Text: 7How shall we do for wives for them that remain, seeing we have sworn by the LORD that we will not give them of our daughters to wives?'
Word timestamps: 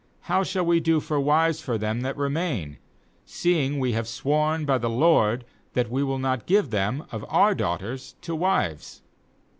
7How 0.25 0.43
shall 0.43 0.65
we 0.65 0.79
do 0.79 0.99
for 0.99 1.19
wives 1.19 1.61
for 1.61 1.77
them 1.77 2.01
that 2.01 2.17
remain, 2.17 2.77
seeing 3.23 3.77
we 3.77 3.91
have 3.91 4.07
sworn 4.07 4.65
by 4.65 4.79
the 4.79 4.89
LORD 4.89 5.45
that 5.73 5.91
we 5.91 6.01
will 6.01 6.17
not 6.17 6.47
give 6.47 6.71
them 6.71 7.05
of 7.11 7.23
our 7.29 7.53
daughters 7.53 8.15
to 8.21 8.33
wives?' 8.35 9.03